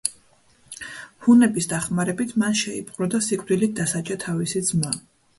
ჰუნების 1.25 1.67
დახმარებით 1.73 2.33
მან 2.43 2.57
შეიპყრო 2.61 3.09
და 3.15 3.21
სიკვდილით 3.25 3.75
დასაჯა 3.81 4.17
თავისი 4.25 4.63
ძმა. 4.71 4.95